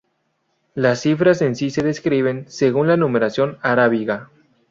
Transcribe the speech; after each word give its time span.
Las 0.73 1.01
cifras 1.01 1.43
en 1.43 1.55
sí 1.55 1.69
se 1.69 1.87
escriben 1.87 2.45
según 2.49 2.87
la 2.87 2.97
numeración 2.97 3.59
arábiga. 3.61 4.31